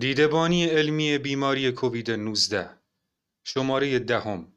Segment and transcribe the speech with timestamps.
[0.00, 2.70] دیدبانی علمی بیماری کووید 19
[3.44, 4.52] شماره دهم.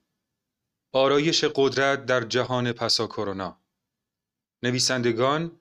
[0.93, 3.61] آرایش قدرت در جهان پسا کرونا.
[4.63, 5.51] نویسندگان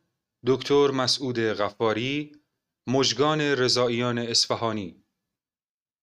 [0.46, 2.32] دکتر مسعود غفاری
[2.86, 5.04] مژگان رضاییان اصفهانی.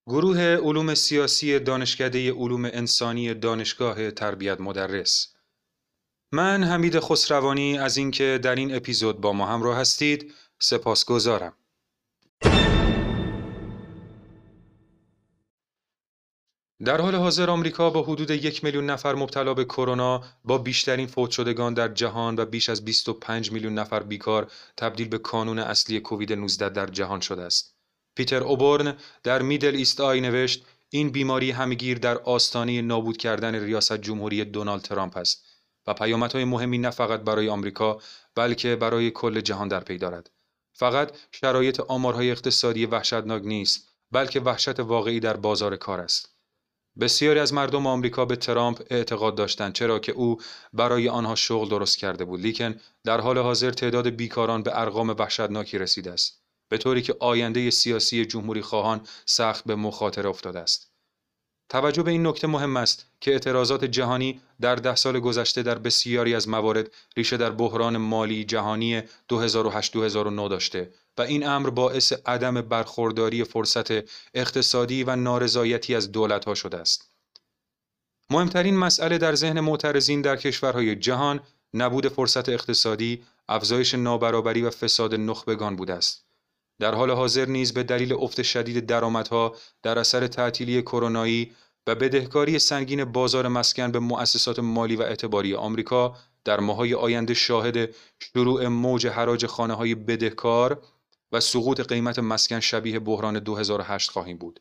[0.07, 5.33] گروه علوم سیاسی دانشکده علوم انسانی دانشگاه تربیت مدرس.
[6.31, 11.53] من حمید خسروانی از اینکه در این اپیزود با ما همراه هستید سپاسگزارم.
[16.85, 21.31] در حال حاضر آمریکا با حدود یک میلیون نفر مبتلا به کرونا با بیشترین فوت
[21.31, 26.33] شدگان در جهان و بیش از 25 میلیون نفر بیکار تبدیل به کانون اصلی کووید
[26.33, 27.75] 19 در جهان شده است.
[28.15, 33.97] پیتر اوبورن در میدل ایست آی نوشت این بیماری همگیر در آستانه نابود کردن ریاست
[33.97, 35.45] جمهوری دونالد ترامپ است
[35.87, 37.99] و پیامدهای مهمی نه فقط برای آمریکا
[38.35, 40.29] بلکه برای کل جهان در پی دارد.
[40.73, 46.38] فقط شرایط آمارهای اقتصادی وحشتناک نیست بلکه وحشت واقعی در بازار کار است.
[46.99, 50.37] بسیاری از مردم آمریکا به ترامپ اعتقاد داشتند چرا که او
[50.73, 52.39] برای آنها شغل درست کرده بود.
[52.39, 57.69] لیکن در حال حاضر تعداد بیکاران به ارقام وحشتناکی رسیده است به طوری که آینده
[57.69, 60.91] سیاسی جمهوری خواهان سخت به مخاطره افتاده است.
[61.69, 66.35] توجه به این نکته مهم است که اعتراضات جهانی در ده سال گذشته در بسیاری
[66.35, 69.05] از موارد ریشه در بحران مالی جهانی 2008-2009
[70.49, 73.91] داشته و این امر باعث عدم برخورداری فرصت
[74.33, 77.11] اقتصادی و نارضایتی از دولتها شده است.
[78.29, 81.39] مهمترین مسئله در ذهن معترضین در کشورهای جهان
[81.73, 86.28] نبود فرصت اقتصادی، افزایش نابرابری و فساد نخبگان بوده است.
[86.79, 91.51] در حال حاضر نیز به دلیل افت شدید درآمدها در اثر تعطیلی کرونایی
[91.87, 96.15] و بدهکاری سنگین بازار مسکن به مؤسسات مالی و اعتباری آمریکا
[96.45, 100.81] در ماهای آینده شاهد شروع موج حراج خانه های بدهکار
[101.31, 104.59] و سقوط قیمت مسکن شبیه بحران 2008 خواهیم بود.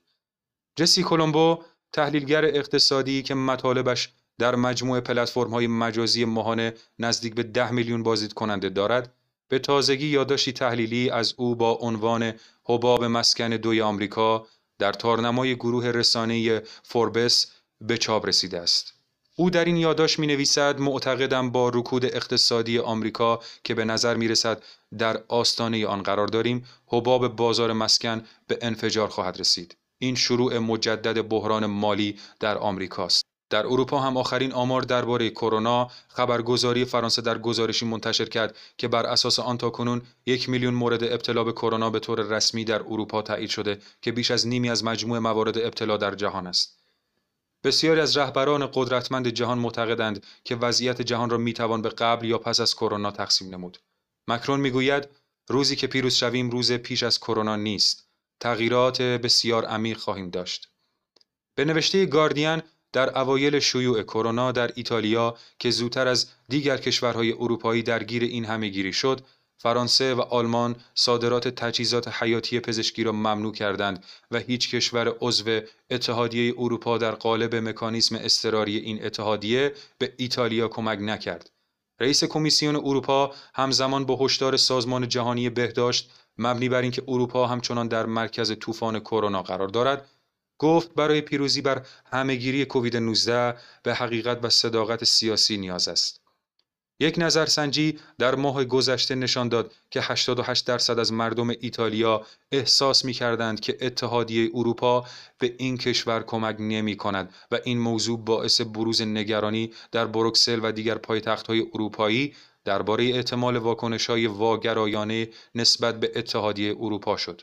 [0.77, 1.63] جسی کولومبو
[1.93, 8.33] تحلیلگر اقتصادی که مطالبش در مجموع پلتفرم های مجازی ماهانه نزدیک به 10 میلیون بازدید
[8.33, 9.15] کننده دارد
[9.49, 12.33] به تازگی یادداشتی تحلیلی از او با عنوان
[12.65, 14.47] حباب مسکن دوی آمریکا
[14.79, 18.95] در تارنمای گروه رسانه فوربس به چاپ رسیده است.
[19.37, 24.29] او در این یادداشت می نویسد معتقدم با رکود اقتصادی آمریکا که به نظر می
[24.29, 24.63] رسد
[24.99, 31.29] در آستانه آن قرار داریم حباب بازار مسکن به انفجار خواهد رسید این شروع مجدد
[31.29, 37.87] بحران مالی در آمریکاست در اروپا هم آخرین آمار درباره کرونا خبرگزاری فرانسه در گزارشی
[37.87, 42.21] منتشر کرد که بر اساس آن تاکنون یک میلیون مورد ابتلا به کرونا به طور
[42.21, 46.47] رسمی در اروپا تایید شده که بیش از نیمی از مجموع موارد ابتلا در جهان
[46.47, 46.79] است
[47.65, 52.61] بسیاری از رهبران قدرتمند جهان معتقدند که وضعیت جهان را می‌توان به قبل یا پس
[52.61, 53.79] از کرونا تقسیم نمود.
[54.29, 55.09] مکرون می‌گوید
[55.49, 58.09] روزی که پیروز شویم روز پیش از کرونا نیست.
[58.41, 60.69] تغییرات بسیار عمیق خواهیم داشت.
[61.55, 67.83] به نوشته گاردین در اوایل شیوع کرونا در ایتالیا که زودتر از دیگر کشورهای اروپایی
[67.83, 69.21] درگیر این همهگیری شد
[69.59, 75.61] فرانسه و آلمان صادرات تجهیزات حیاتی پزشکی را ممنوع کردند و هیچ کشور عضو
[75.91, 81.51] اتحادیه اروپا در قالب مکانیزم اضطراری این اتحادیه به ایتالیا کمک نکرد.
[82.01, 88.07] رئیس کمیسیون اروپا همزمان با هشدار سازمان جهانی بهداشت مبنی بر اینکه اروپا همچنان در
[88.07, 90.11] مرکز طوفان کرونا قرار دارد
[90.59, 96.21] گفت برای پیروزی بر همهگیری کووید 19 به حقیقت و صداقت سیاسی نیاز است.
[97.01, 103.13] یک نظرسنجی در ماه گذشته نشان داد که 88 درصد از مردم ایتالیا احساس می
[103.13, 105.05] کردند که اتحادیه اروپا
[105.39, 110.73] به این کشور کمک نمی کند و این موضوع باعث بروز نگرانی در بروکسل و
[110.73, 117.43] دیگر پایتخت‌های اروپایی درباره احتمال واکنش‌های واگرایانه نسبت به اتحادیه اروپا شد.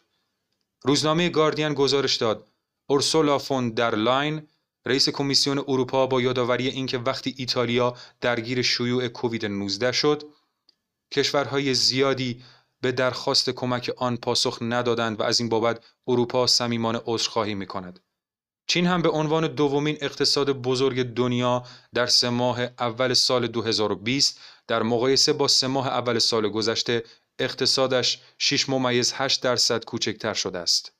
[0.84, 2.48] روزنامه گاردین گزارش داد
[2.88, 4.48] اورسولا فون در لاین
[4.86, 10.24] رئیس کمیسیون اروپا با یادآوری اینکه وقتی ایتالیا درگیر شیوع کووید 19 شد
[11.12, 12.44] کشورهای زیادی
[12.82, 18.00] به درخواست کمک آن پاسخ ندادند و از این بابت اروپا صمیمانه عذرخواهی می‌کند
[18.68, 21.64] چین هم به عنوان دومین اقتصاد بزرگ دنیا
[21.94, 27.04] در سه ماه اول سال 2020 در مقایسه با سه ماه اول سال گذشته
[27.40, 30.95] اقتصادش 6 ممیز 8 درصد کوچکتر شده است.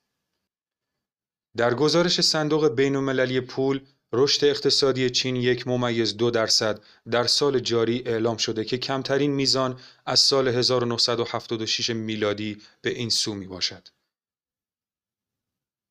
[1.58, 3.80] در گزارش صندوق بین‌المللی پول
[4.14, 6.82] رشد اقتصادی چین یک ممیز دو درصد
[7.12, 13.34] در سال جاری اعلام شده که کمترین میزان از سال 1976 میلادی به این سو
[13.36, 13.88] می باشد.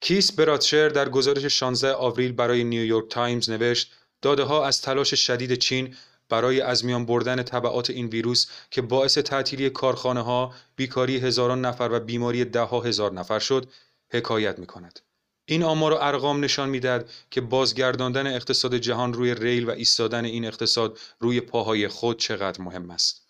[0.00, 5.55] کیس براتشر در گزارش 16 آوریل برای نیویورک تایمز نوشت داده ها از تلاش شدید
[5.55, 5.96] چین
[6.28, 11.88] برای از میان بردن تبعات این ویروس که باعث تعطیلی کارخانه ها، بیکاری هزاران نفر
[11.93, 13.70] و بیماری ده ها هزار نفر شد،
[14.10, 15.00] حکایت می کند.
[15.46, 20.44] این آمار و ارقام نشان می‌دهد که بازگرداندن اقتصاد جهان روی ریل و ایستادن این
[20.44, 23.25] اقتصاد روی پاهای خود چقدر مهم است.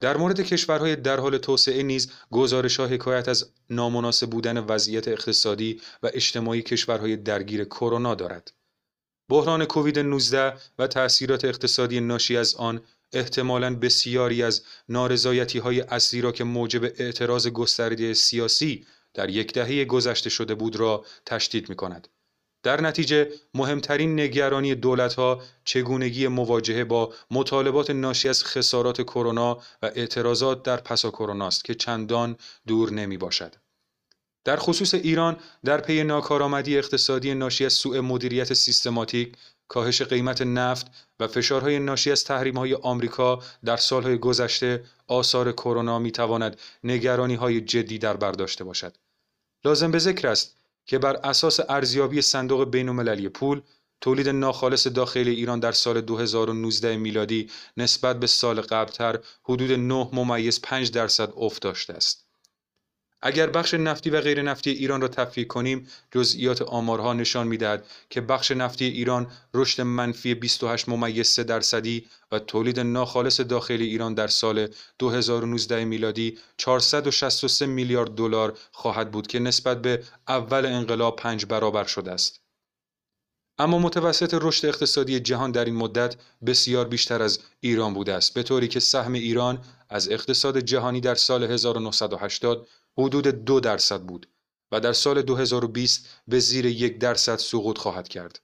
[0.00, 5.80] در مورد کشورهای در حال توسعه نیز گزارش ها حکایت از نامناسب بودن وضعیت اقتصادی
[6.02, 8.52] و اجتماعی کشورهای درگیر کرونا دارد.
[9.28, 12.80] بحران کووید 19 و تأثیرات اقتصادی ناشی از آن
[13.12, 18.86] احتمالاً بسیاری از نارضایتی های اصلی را که موجب اعتراض گسترده سیاسی
[19.18, 22.08] در یک دهه گذشته شده بود را تشدید می کند.
[22.62, 30.62] در نتیجه مهمترین نگرانی دولتها چگونگی مواجهه با مطالبات ناشی از خسارات کرونا و اعتراضات
[30.62, 32.36] در پسا کرونا است که چندان
[32.66, 33.54] دور نمی باشد.
[34.44, 39.36] در خصوص ایران در پی ناکارآمدی اقتصادی ناشی از سوء مدیریت سیستماتیک
[39.68, 40.86] کاهش قیمت نفت
[41.20, 48.16] و فشارهای ناشی از تحریم‌های آمریکا در سالهای گذشته آثار کرونا می‌تواند نگرانی‌های جدی در
[48.16, 48.96] بر داشته باشد.
[49.64, 50.56] لازم به ذکر است
[50.86, 53.62] که بر اساس ارزیابی صندوق بین‌المللی پول
[54.00, 60.60] تولید ناخالص داخلی ایران در سال 2019 میلادی نسبت به سال قبلتر حدود 9 ممیز
[60.62, 62.27] 5 درصد افت داشته است.
[63.22, 68.20] اگر بخش نفتی و غیر نفتی ایران را تفکیک کنیم جزئیات آمارها نشان می‌دهد که
[68.20, 74.26] بخش نفتی ایران رشد منفی 28 ممیز 3 درصدی و تولید ناخالص داخلی ایران در
[74.26, 74.68] سال
[74.98, 82.10] 2019 میلادی 463 میلیارد دلار خواهد بود که نسبت به اول انقلاب پنج برابر شده
[82.10, 82.40] است.
[83.60, 86.16] اما متوسط رشد اقتصادی جهان در این مدت
[86.46, 91.14] بسیار بیشتر از ایران بوده است به طوری که سهم ایران از اقتصاد جهانی در
[91.14, 92.68] سال 1980
[92.98, 94.28] حدود دو درصد بود
[94.72, 98.40] و در سال 2020 به زیر یک درصد سقوط خواهد کرد.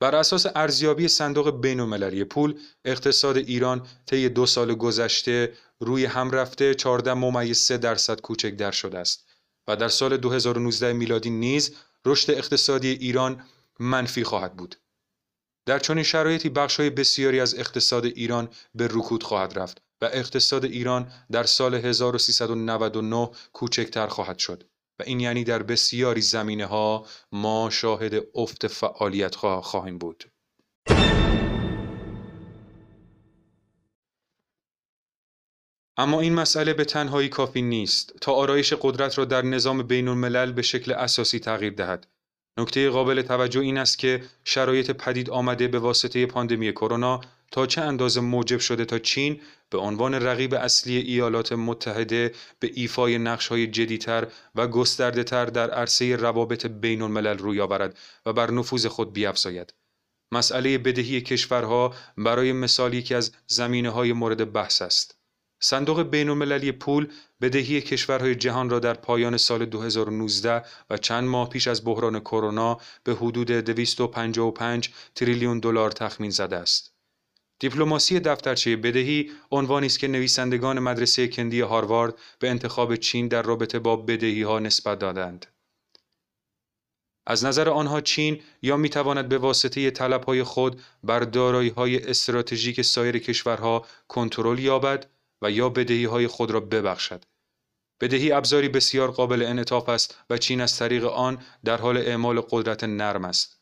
[0.00, 6.74] بر اساس ارزیابی صندوق بین پول اقتصاد ایران طی دو سال گذشته روی هم رفته
[6.74, 9.26] 14 ممیز 3 درصد کوچک در شده است
[9.68, 11.76] و در سال 2019 میلادی نیز
[12.06, 13.44] رشد اقتصادی ایران
[13.80, 14.76] منفی خواهد بود.
[15.66, 21.12] در چنین شرایطی بخش‌های بسیاری از اقتصاد ایران به رکود خواهد رفت و اقتصاد ایران
[21.30, 24.64] در سال 1399 کوچکتر خواهد شد
[24.98, 30.24] و این یعنی در بسیاری زمینه ها ما شاهد افت فعالیت خواهیم بود.
[35.98, 40.52] اما این مسئله به تنهایی کافی نیست تا آرایش قدرت را در نظام بین الملل
[40.52, 42.06] به شکل اساسی تغییر دهد.
[42.58, 47.20] نکته قابل توجه این است که شرایط پدید آمده به واسطه پاندمی کرونا
[47.52, 49.40] تا چه اندازه موجب شده تا چین
[49.70, 56.16] به عنوان رقیب اصلی ایالات متحده به ایفای نقش‌های جدیتر و گسترده تر در عرصه
[56.16, 59.74] روابط بین الملل روی آورد و بر نفوذ خود بیافزاید.
[60.32, 65.18] مسئله بدهی کشورها برای مثال یکی از زمینه های مورد بحث است.
[65.60, 67.08] صندوق بین المللی پول
[67.40, 72.78] بدهی کشورهای جهان را در پایان سال 2019 و چند ماه پیش از بحران کرونا
[73.04, 76.95] به حدود 255 تریلیون دلار تخمین زده است.
[77.58, 83.78] دیپلماسی دفترچه بدهی عنوانی است که نویسندگان مدرسه کندی هاروارد به انتخاب چین در رابطه
[83.78, 85.46] با بدهی ها نسبت دادند.
[87.26, 92.10] از نظر آنها چین یا می تواند به واسطه طلب های خود بر دارایی های
[92.10, 95.06] استراتژیک سایر کشورها کنترل یابد
[95.42, 97.24] و یا بدهی های خود را ببخشد.
[98.00, 102.84] بدهی ابزاری بسیار قابل انعطاف است و چین از طریق آن در حال اعمال قدرت
[102.84, 103.60] نرم است.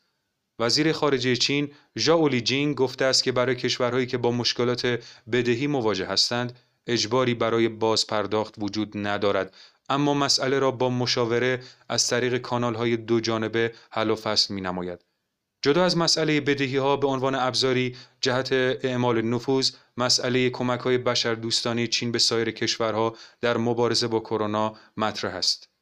[0.59, 4.99] وزیر خارجه چین ژائو جینگ گفته است که برای کشورهایی که با مشکلات
[5.31, 9.55] بدهی مواجه هستند اجباری برای بازپرداخت وجود ندارد
[9.89, 14.61] اما مسئله را با مشاوره از طریق کانال های دو جانبه حل و فصل می
[14.61, 15.05] نماید.
[15.61, 21.33] جدا از مسئله بدهی ها به عنوان ابزاری جهت اعمال نفوذ مسئله کمک های بشر
[21.33, 25.74] دوستانی چین به سایر کشورها در مبارزه با کرونا مطرح است.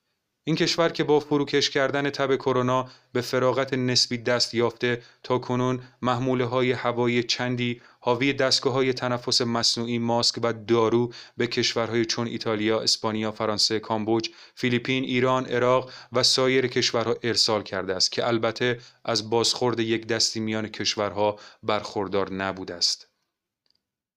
[0.46, 5.82] این کشور که با فروکش کردن تب کرونا به فراغت نسبی دست یافته تا کنون
[6.02, 12.28] محموله های هوایی چندی حاوی دستگاه های تنفس مصنوعی ماسک و دارو به کشورهای چون
[12.28, 18.80] ایتالیا، اسپانیا، فرانسه، کامبوج، فیلیپین، ایران، عراق و سایر کشورها ارسال کرده است که البته
[19.06, 23.13] از برخورد یک دستی میان کشورها برخوردار نبوده است.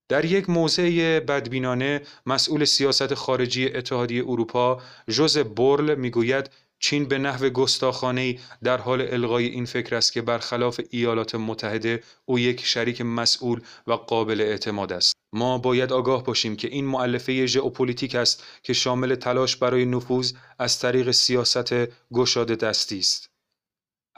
[0.09, 7.49] در یک موضع بدبینانه مسئول سیاست خارجی اتحادیه اروپا جوزپ بورل می‌گوید چین به نحو
[7.49, 13.61] گستاخانه در حال الغای این فکر است که برخلاف ایالات متحده او یک شریک مسئول
[13.87, 15.17] و قابل اعتماد است.
[15.33, 20.79] ما باید آگاه باشیم که این مؤلفه ژئوپلیتیک است که شامل تلاش برای نفوذ از
[20.79, 21.75] طریق سیاست
[22.13, 23.36] گشاده دستی است.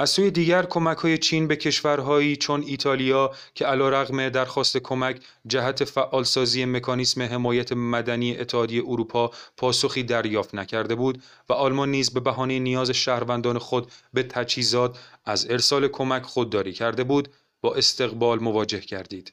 [0.01, 5.85] از سوی دیگر کمک های چین به کشورهایی چون ایتالیا که علیرغم درخواست کمک جهت
[5.85, 12.59] فعالسازی مکانیسم حمایت مدنی اتحادیه اروپا پاسخی دریافت نکرده بود و آلمان نیز به بهانه
[12.59, 17.29] نیاز شهروندان خود به تجهیزات از ارسال کمک خودداری کرده بود
[17.61, 19.33] با استقبال مواجه کردید.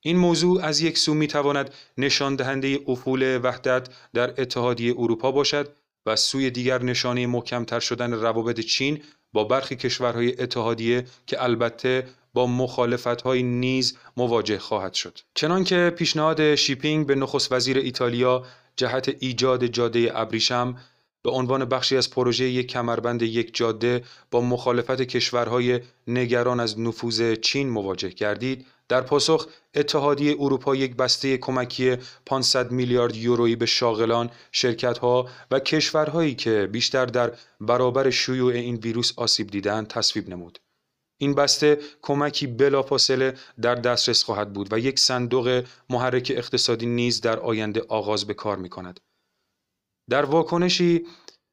[0.00, 5.72] این موضوع از یک سو می تواند نشان دهنده افول وحدت در اتحادیه اروپا باشد
[6.06, 12.46] و سوی دیگر نشانه محکمتر شدن روابط چین با برخی کشورهای اتحادیه که البته با
[12.46, 15.18] مخالفت‌های نیز مواجه خواهد شد.
[15.34, 18.44] چنانکه پیشنهاد شیپینگ به نخست وزیر ایتالیا
[18.76, 20.76] جهت ایجاد جاده ابریشم
[21.22, 27.34] به عنوان بخشی از پروژه یک کمربند یک جاده با مخالفت کشورهای نگران از نفوذ
[27.34, 31.96] چین مواجه گردید در پاسخ اتحادیه اروپا یک بسته کمکی
[32.26, 39.12] 500 میلیارد یورویی به شاغلان، شرکت‌ها و کشورهایی که بیشتر در برابر شیوع این ویروس
[39.16, 40.58] آسیب دیدند تصویب نمود.
[41.18, 47.38] این بسته کمکی بلافاصله در دسترس خواهد بود و یک صندوق محرک اقتصادی نیز در
[47.38, 49.00] آینده آغاز به کار می کند.
[50.10, 51.06] در واکنشی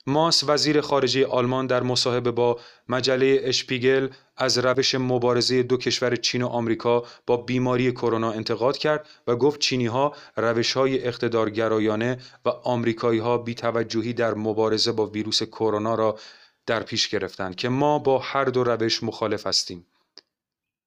[0.09, 6.41] ماس وزیر خارجه آلمان در مصاحبه با مجله اشپیگل از روش مبارزه دو کشور چین
[6.41, 12.49] و آمریکا با بیماری کرونا انتقاد کرد و گفت چینی ها روش های اقتدارگرایانه و
[12.49, 16.19] آمریکایی ها بیتوجهی در مبارزه با ویروس کرونا را
[16.65, 19.85] در پیش گرفتند که ما با هر دو روش مخالف هستیم.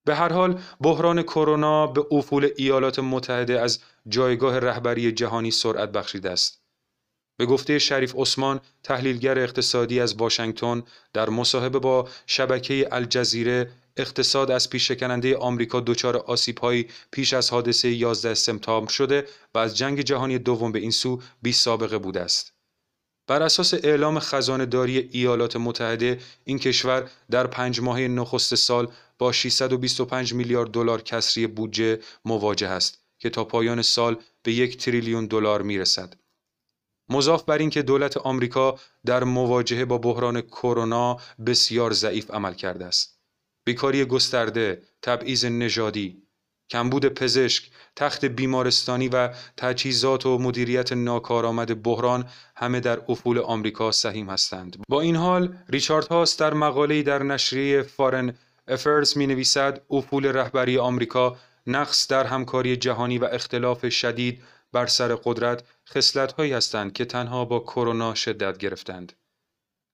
[0.04, 6.30] به هر حال بحران کرونا به افول ایالات متحده از جایگاه رهبری جهانی سرعت بخشیده
[6.30, 6.61] است.
[7.36, 14.70] به گفته شریف عثمان تحلیلگر اقتصادی از واشنگتن در مصاحبه با شبکه الجزیره اقتصاد از
[14.70, 20.72] پیشکننده آمریکا دچار آسیبهایی پیش از حادثه 11 سپتامبر شده و از جنگ جهانی دوم
[20.72, 22.52] به این سو بی سابقه بوده است.
[23.26, 29.32] بر اساس اعلام خزانه داری ایالات متحده این کشور در پنج ماه نخست سال با
[29.32, 35.62] 625 میلیارد دلار کسری بودجه مواجه است که تا پایان سال به یک تریلیون دلار
[35.62, 36.21] می‌رسد.
[37.08, 41.16] مضاف بر اینکه دولت آمریکا در مواجهه با بحران کرونا
[41.46, 43.18] بسیار ضعیف عمل کرده است.
[43.64, 46.22] بیکاری گسترده، تبعیض نژادی،
[46.70, 54.30] کمبود پزشک، تخت بیمارستانی و تجهیزات و مدیریت ناکارآمد بحران همه در افول آمریکا سهیم
[54.30, 54.76] هستند.
[54.88, 58.34] با این حال ریچارد هاست در مقاله‌ای در نشریه فارن
[58.68, 65.14] افرز می نویسد افول رهبری آمریکا نقص در همکاری جهانی و اختلاف شدید بر سر
[65.14, 65.64] قدرت
[66.38, 69.12] هایی هستند که تنها با کرونا شدت گرفتند.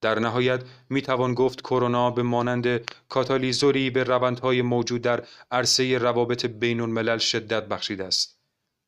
[0.00, 6.47] در نهایت می توان گفت کرونا به مانند کاتالیزوری به روندهای موجود در عرصه روابط
[6.47, 8.40] بین الملل شدت بخشیده است.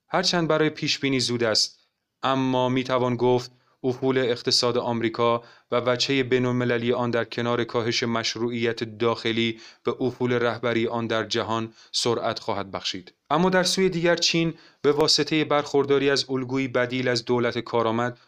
[0.09, 1.81] هرچند برای پیش بینی زود است
[2.23, 8.85] اما می توان گفت افول اقتصاد آمریکا و وچه بینالمللی آن در کنار کاهش مشروعیت
[8.85, 13.15] داخلی به افول رهبری آن در جهان سرعت خواهد بخشید.
[13.31, 18.19] اما در سوی دیگر چین به واسطه برخورداری از الگویی بدیل از دولت کارآمد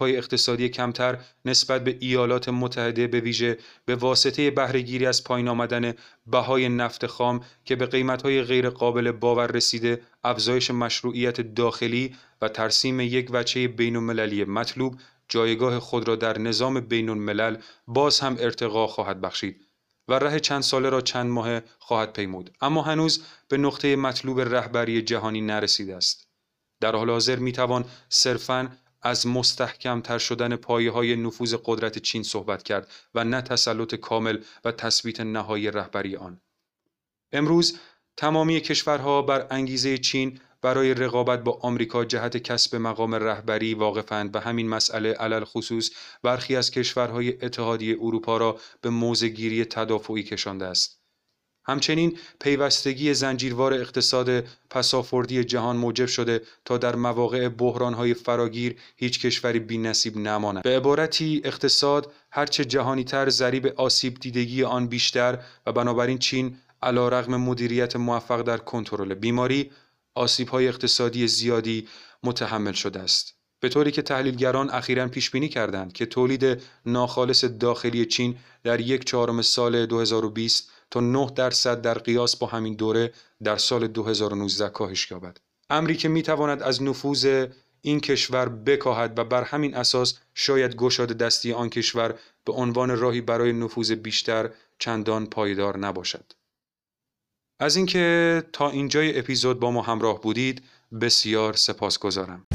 [0.00, 5.94] های اقتصادی کمتر نسبت به ایالات متحده به ویژه به واسطه بهرهگیری از پایین آمدن
[6.26, 13.00] بهای نفت خام که به قیمتهای غیر قابل باور رسیده افزایش مشروعیت داخلی و ترسیم
[13.00, 14.96] یک وچه بین المللی مطلوب
[15.28, 17.56] جایگاه خود را در نظام بین الملل
[17.86, 19.66] باز هم ارتقا خواهد بخشید
[20.08, 25.02] و ره چند ساله را چند ماه خواهد پیمود اما هنوز به نقطه مطلوب رهبری
[25.02, 26.28] جهانی نرسیده است
[26.80, 28.70] در حال حاضر می توان صرفاً
[29.02, 34.72] از مستحکم شدن پایه های نفوذ قدرت چین صحبت کرد و نه تسلط کامل و
[34.72, 36.40] تثبیت نهایی رهبری آن.
[37.32, 37.78] امروز
[38.16, 44.40] تمامی کشورها بر انگیزه چین برای رقابت با آمریکا جهت کسب مقام رهبری واقفند و
[44.40, 45.90] همین مسئله علل خصوص
[46.22, 51.00] برخی از کشورهای اتحادیه اروپا را به موزگیری تدافعی کشانده است.
[51.64, 59.58] همچنین پیوستگی زنجیروار اقتصاد پسافوردی جهان موجب شده تا در مواقع بحرانهای فراگیر هیچ کشوری
[59.58, 60.62] بی نصیب نماند.
[60.62, 67.08] به عبارتی اقتصاد هرچه جهانی تر ضریب آسیب دیدگی آن بیشتر و بنابراین چین علا
[67.08, 69.70] رغم مدیریت موفق در کنترل بیماری
[70.14, 71.88] آسیبهای اقتصادی زیادی
[72.22, 73.34] متحمل شده است.
[73.60, 79.04] به طوری که تحلیلگران اخیرا پیش بینی کردند که تولید ناخالص داخلی چین در یک
[79.04, 83.12] چهارم سال 2020 تا 9 درصد در قیاس با همین دوره
[83.44, 85.38] در سال 2019 کاهش یابد.
[85.70, 87.46] امری که می تواند از نفوذ
[87.82, 92.14] این کشور بکاهد و بر همین اساس شاید گشاد دستی آن کشور
[92.44, 96.32] به عنوان راهی برای نفوذ بیشتر چندان پایدار نباشد.
[97.60, 100.62] از اینکه تا اینجای اپیزود با ما همراه بودید
[101.00, 102.46] بسیار سپاسگزارم.